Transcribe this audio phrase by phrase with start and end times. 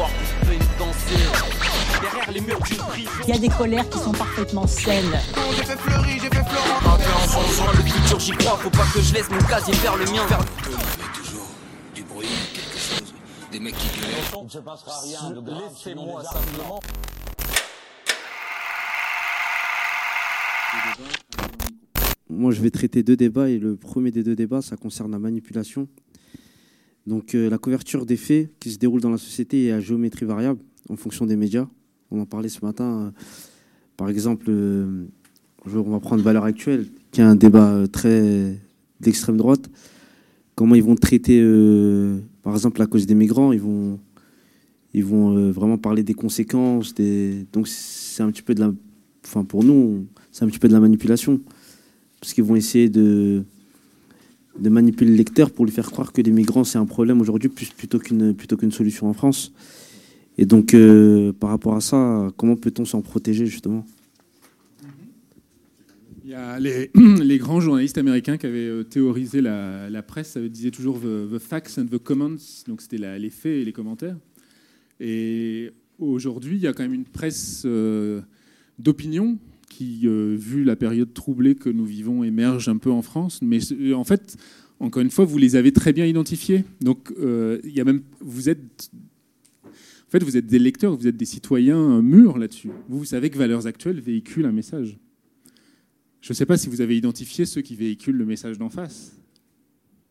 [0.00, 1.24] voir qu'on peut une danser.
[2.00, 3.10] Derrière les murs d'une prison.
[3.24, 5.18] Il y a des colères qui sont parfaitement saines.
[5.56, 6.94] J'ai fait fleurir, j'ai fait Florent.
[6.94, 8.56] Un peu en changeant le futur, j'y crois.
[8.56, 10.26] Faut pas que je laisse mon casier faire le mien.
[10.26, 10.40] Vers...
[10.64, 11.48] Il y avait toujours
[11.94, 13.14] du bruit, quelque chose,
[13.52, 14.24] des mecs qui gueulaient.
[14.40, 15.62] Il ne se passera rien de grave.
[15.68, 16.80] Laissez-moi simplement.
[22.30, 25.18] Moi, je vais traiter deux débats et le premier des deux débats, ça concerne la
[25.18, 25.88] manipulation.
[27.06, 30.26] Donc, euh, la couverture des faits qui se déroulent dans la société est à géométrie
[30.26, 31.66] variable en fonction des médias.
[32.10, 32.84] On en parlait ce matin.
[32.84, 33.10] euh,
[33.96, 35.06] par exemple, euh,
[35.66, 38.58] on va prendre Valeurs Actuelles, qui est un débat très
[39.00, 39.70] d'extrême droite.
[40.54, 41.42] Comment ils vont traiter,
[42.42, 43.98] par exemple, la cause des migrants Ils vont,
[44.94, 46.94] ils vont vraiment parler des conséquences.
[46.94, 47.46] Des...
[47.52, 48.72] Donc, c'est un petit peu de la.
[49.24, 51.40] Enfin, pour nous, c'est un petit peu de la manipulation
[52.20, 53.44] parce qu'ils vont essayer de,
[54.60, 57.48] de manipuler le lecteur pour lui faire croire que les migrants, c'est un problème aujourd'hui
[57.48, 59.52] plutôt qu'une solution en France.
[60.38, 63.84] Et donc, euh, par rapport à ça, comment peut-on s'en protéger, justement?
[66.24, 70.70] Il y a les, grands journalistes américains qui avaient euh, théorisé la, presse, ça disait
[70.70, 74.16] toujours the, facts and the comments, donc c'était les faits et les commentaires.
[75.00, 78.20] Et aujourd'hui, il y a quand même une presse euh,
[78.78, 79.38] d'opinion
[79.70, 83.40] qui, euh, vu la période troublée que nous vivons, émerge un peu en France.
[83.40, 84.36] Mais euh, en fait,
[84.80, 86.64] encore une fois, vous les avez très bien identifiés.
[86.82, 88.90] Donc, euh, il y a même, vous êtes
[89.64, 92.70] en fait, vous êtes des lecteurs, vous êtes des citoyens euh, mûrs là-dessus.
[92.88, 94.98] Vous, vous savez que Valeurs Actuelles véhicule un message.
[96.20, 99.16] Je ne sais pas si vous avez identifié ceux qui véhiculent le message d'en face,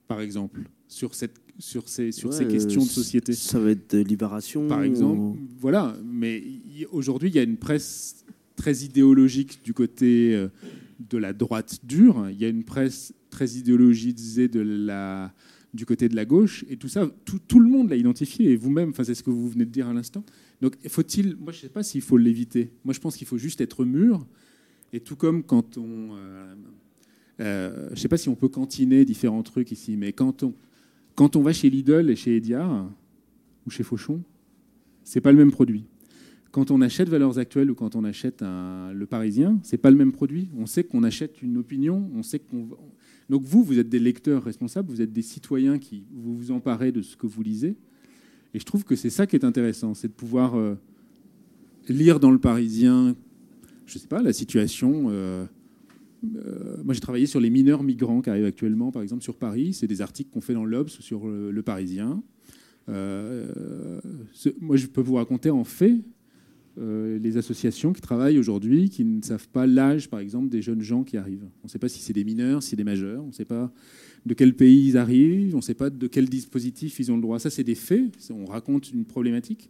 [0.07, 3.33] par exemple, sur, cette, sur, ces, sur ces questions de société.
[3.33, 4.67] Ça va être de libération.
[4.67, 5.95] Par exemple, ou- voilà.
[6.05, 6.43] Mais
[6.91, 8.25] aujourd'hui, il y a une presse
[8.59, 10.49] très idéologique du côté euh,
[10.99, 12.29] de la droite dure.
[12.29, 15.33] Il y a une presse très idéologisée de la,
[15.73, 16.65] du côté de la gauche.
[16.69, 18.52] Et tout ça, tout, le monde l'a identifié.
[18.52, 20.25] Et vous-même, enfin, c'est ce que vous venez de dire à l'instant.
[20.61, 21.37] Donc, faut-il.
[21.37, 22.70] Moi, je ne sais pas s'il faut l'éviter.
[22.83, 24.27] Moi, je pense qu'il faut juste être mûr.
[24.91, 26.15] Et tout comme quand on.
[26.17, 26.55] euh,
[27.39, 30.53] euh, je ne sais pas si on peut cantiner différents trucs ici, mais quand on,
[31.15, 32.91] quand on va chez Lidl et chez Ediard,
[33.65, 34.21] ou chez Fauchon,
[35.05, 35.86] c'est pas le même produit.
[36.52, 40.11] Quand on achète Valeurs Actuelles ou quand on achète Le Parisien, c'est pas le même
[40.11, 40.49] produit.
[40.58, 42.10] On sait qu'on achète une opinion.
[43.30, 46.92] Donc vous, vous êtes des lecteurs responsables, vous êtes des citoyens qui vous vous emparez
[46.92, 47.76] de ce que vous lisez.
[48.54, 50.76] Et je trouve que c'est ça qui est intéressant, c'est de pouvoir euh,
[51.88, 53.15] lire dans Le Parisien,
[53.86, 55.05] je sais pas, la situation.
[55.09, 55.45] euh,
[56.36, 59.73] euh, moi, j'ai travaillé sur les mineurs migrants qui arrivent actuellement, par exemple, sur Paris.
[59.73, 62.23] C'est des articles qu'on fait dans l'Obs sur le, Parisien.
[62.88, 62.98] Moi,
[64.77, 66.02] je peux vous raconter en fait
[66.77, 70.81] euh, les associations qui travaillent aujourd'hui, qui ne savent pas l'âge, par exemple, des jeunes
[70.81, 71.47] gens qui arrivent.
[71.63, 73.45] On ne sait pas si c'est des mineurs, si c'est des majeurs, on ne sait
[73.45, 73.71] pas
[74.25, 77.21] de quel pays ils arrivent, on ne sait pas de quel dispositif ils ont le
[77.21, 77.39] droit.
[77.39, 79.69] Ça, c'est des faits, on raconte une problématique.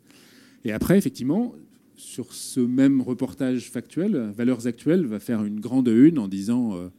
[0.66, 1.56] Et après, effectivement,
[1.96, 6.90] sur ce même reportage factuel, Valeurs Actuelles va faire une grande une en disant euh,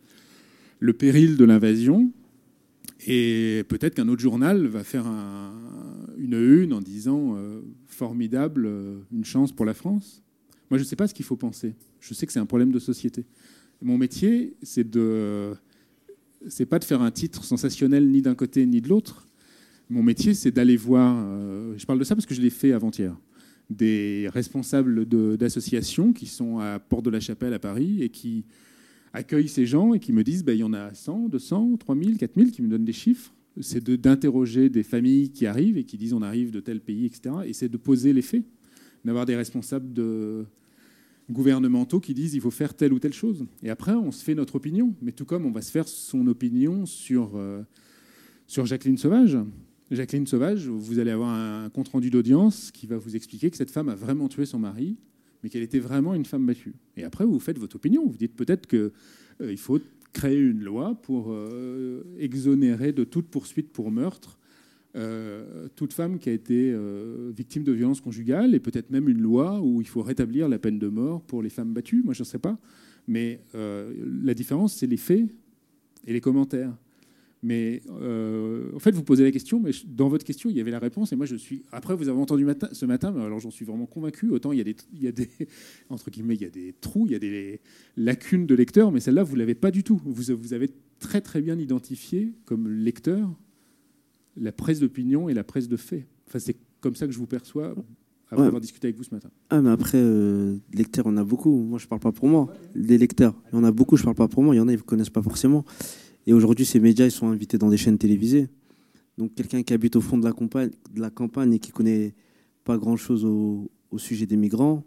[0.79, 2.13] le péril de l'invasion.
[3.07, 5.55] Et peut-être qu'un autre journal va faire un-
[6.19, 10.23] une une en disant euh, formidable, euh, une chance pour la France.
[10.71, 11.75] Moi, je ne sais pas ce qu'il faut penser.
[12.01, 13.25] Je sais que c'est un problème de société.
[13.83, 15.55] Mon métier, c'est de,
[16.47, 19.27] c'est pas de faire un titre sensationnel ni d'un côté ni de l'autre.
[19.89, 21.17] Mon métier, c'est d'aller voir.
[21.19, 23.17] euh, je parle de ça parce que je l'ai fait avant-hier
[23.71, 25.07] des responsables
[25.37, 28.45] d'associations qui sont à Porte de la Chapelle à Paris et qui
[29.13, 32.19] accueillent ces gens et qui me disent bah, il y en a 100, 200, 3000,
[32.19, 33.33] 4000 qui me donnent des chiffres.
[33.61, 37.35] C'est d'interroger des familles qui arrivent et qui disent on arrive de tel pays, etc.
[37.45, 38.45] Et c'est de poser les faits,
[39.05, 39.93] d'avoir des responsables
[41.31, 43.47] gouvernementaux qui disent il faut faire telle ou telle chose.
[43.63, 44.95] Et après, on se fait notre opinion.
[45.03, 47.63] Mais tout comme on va se faire son opinion sur, euh,
[48.47, 49.39] sur Jacqueline Sauvage.
[49.91, 53.89] Jacqueline Sauvage, vous allez avoir un compte-rendu d'audience qui va vous expliquer que cette femme
[53.89, 54.97] a vraiment tué son mari,
[55.43, 56.75] mais qu'elle était vraiment une femme battue.
[56.97, 58.07] Et après, vous faites votre opinion.
[58.07, 59.81] Vous dites peut-être qu'il faut
[60.13, 64.39] créer une loi pour euh, exonérer de toute poursuite pour meurtre
[64.97, 69.21] euh, toute femme qui a été euh, victime de violences conjugales, et peut-être même une
[69.21, 72.03] loi où il faut rétablir la peine de mort pour les femmes battues.
[72.05, 72.59] Moi, je ne sais pas.
[73.07, 73.93] Mais euh,
[74.23, 75.29] la différence, c'est les faits
[76.07, 76.77] et les commentaires.
[77.43, 80.71] Mais euh, en fait, vous posez la question, mais dans votre question, il y avait
[80.71, 81.13] la réponse.
[81.13, 81.65] Et moi, je suis.
[81.73, 84.29] Après, vous avez entendu matin, ce matin, mais alors j'en suis vraiment convaincu.
[84.31, 85.29] Autant il y a des, il y a des
[85.89, 87.61] entre guillemets, il y a des trous, il y a des
[87.97, 90.01] lacunes de lecteur, mais celle-là, vous l'avez pas du tout.
[90.05, 93.31] Vous, vous avez très très bien identifié comme lecteur
[94.37, 96.07] la presse d'opinion et la presse de fait.
[96.29, 98.47] Enfin, c'est comme ça que je vous perçois après Ouais.
[98.47, 99.29] avoir discuté avec vous ce matin.
[99.49, 101.65] Ah, mais après, euh, lecteurs, on a beaucoup.
[101.65, 102.53] Moi, je parle pas pour moi.
[102.77, 104.55] Des lecteurs, il y en a beaucoup, je parle pas pour moi.
[104.55, 105.65] Il y en a, ils ne connaissent pas forcément.
[106.31, 108.49] Et aujourd'hui, ces médias, ils sont invités dans des chaînes télévisées.
[109.19, 112.15] Donc, quelqu'un qui habite au fond de la campagne, de la campagne et qui connaît
[112.63, 114.85] pas grand-chose au, au sujet des migrants.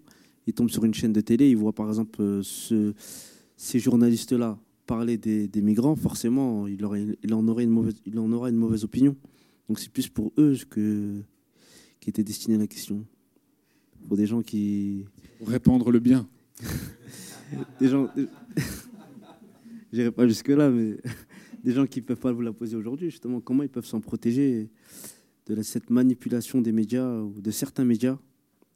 [0.48, 2.94] Il tombe sur une chaîne de télé, il voit par exemple euh, ce-
[3.58, 4.58] ces journalistes-là
[4.88, 8.50] parler des, des migrants, forcément, il, aurait, il, en aurait une mauvaise, il en aura
[8.50, 9.18] une mauvaise opinion.
[9.68, 11.20] Donc c'est plus pour eux que,
[12.00, 13.06] qui était destinée la question.
[14.08, 15.04] Pour des gens qui...
[15.40, 16.26] Pour répandre le bien.
[17.82, 18.08] Des gens...
[19.92, 20.98] J'irai pas jusque-là, mais
[21.64, 24.02] des gens qui ne peuvent pas vous la poser aujourd'hui, justement, comment ils peuvent s'en
[24.02, 24.70] protéger
[25.46, 28.18] de cette manipulation des médias ou de certains médias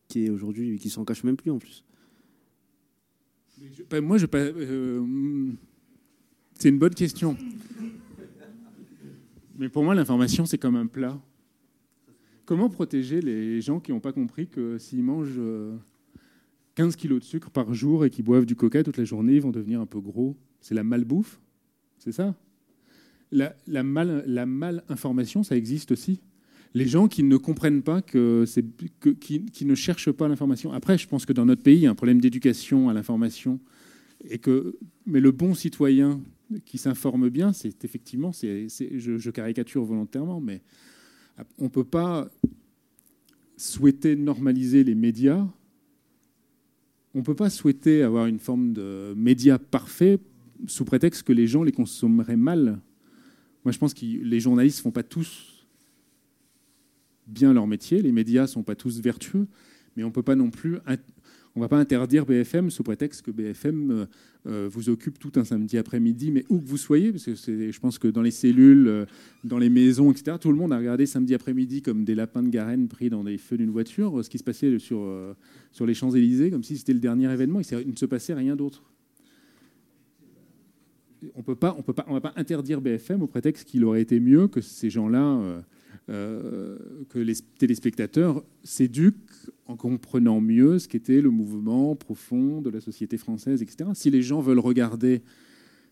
[0.08, 1.84] qui aujourd'hui qui s'en cachent même plus en plus?
[3.62, 5.52] Je- moi, je euh,
[6.60, 7.36] c'est une bonne question.
[9.58, 11.20] Mais pour moi, l'information, c'est comme un plat.
[12.46, 15.76] Comment protéger les gens qui n'ont pas compris que s'ils mangent euh,
[16.76, 19.42] 15 kilos de sucre par jour et qu'ils boivent du coca toute la journée, ils
[19.42, 20.38] vont devenir un peu gros?
[20.62, 21.42] C'est la malbouffe?
[21.98, 22.36] C'est ça?
[23.32, 23.84] La, la,
[25.44, 26.20] ça existe aussi.
[26.74, 30.72] Les gens qui ne comprennent pas qui, ne cherchent pas l'information.
[30.72, 33.60] Après, je pense que dans notre pays, il y a un problème d'éducation à l'information
[35.06, 36.22] mais le bon citoyen
[36.66, 38.68] qui s'informe bien, c'est effectivement, je,
[39.18, 40.62] je caricature volontairement, mais
[41.60, 42.30] on peut pas
[43.58, 45.46] souhaiter normaliser les médias.
[47.14, 50.20] On peut pas souhaiter avoir une forme de médias parfait
[50.68, 52.80] sous prétexte que les gens les consommeraient mal.
[53.68, 55.68] Moi, je pense que les journalistes font pas tous
[57.28, 59.46] bien leur métier, les médias sont pas tous vertueux,
[59.98, 60.78] mais on peut pas non plus,
[61.54, 64.06] on va pas interdire BFM sous prétexte que BFM euh,
[64.48, 67.80] euh, vous occupe tout un samedi après-midi, mais où que vous soyez, parce que je
[67.82, 69.06] pense que dans les cellules, euh,
[69.44, 72.50] dans les maisons, etc., tout le monde a regardé samedi après-midi comme des lapins de
[72.50, 75.06] Garenne pris dans des feux d'une voiture, ce qui se passait sur,
[75.74, 78.86] sur les Champs-Élysées, comme si c'était le dernier événement, il ne se passait rien d'autre.
[81.36, 84.02] On peut pas, on peut pas, on va pas interdire BFM au prétexte qu'il aurait
[84.02, 85.62] été mieux que ces gens-là, euh,
[86.10, 86.78] euh,
[87.10, 89.16] que les téléspectateurs s'éduquent
[89.66, 93.90] en comprenant mieux ce qu'était le mouvement profond de la société française, etc.
[93.94, 95.22] Si les gens veulent regarder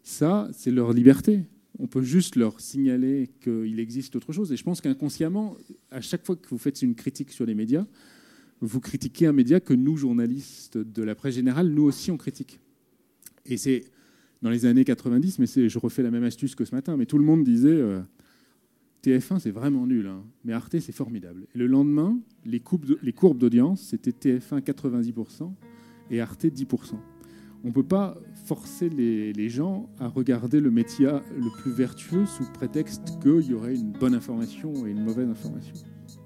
[0.04, 1.42] ça, c'est leur liberté.
[1.80, 4.52] On peut juste leur signaler qu'il existe autre chose.
[4.52, 5.58] Et je pense qu'inconsciemment,
[5.92, 7.86] à chaque fois que vous faites une critique sur les médias,
[8.62, 12.60] vous critiquez un média que nous, journalistes de la presse générale, nous aussi on critique.
[13.46, 13.86] Et c'est
[14.46, 17.18] dans les années 90, mais je refais la même astuce que ce matin, mais tout
[17.18, 18.00] le monde disait euh,
[19.04, 21.48] TF1 c'est vraiment nul, hein, mais Arte c'est formidable.
[21.56, 25.52] Et le lendemain, les, courbes d'audience, c'était TF1 90%
[26.12, 26.94] et Arte 10%.
[27.64, 32.28] On ne peut pas forcer les, les gens à regarder le métier le plus vertueux
[32.28, 35.74] sous prétexte qu'il y aurait une bonne information et une mauvaise information.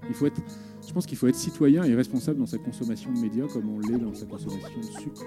[0.09, 0.41] Il faut être,
[0.85, 3.79] je pense qu'il faut être citoyen et responsable dans sa consommation de médias comme on
[3.79, 5.23] l'est dans sa consommation de sucre.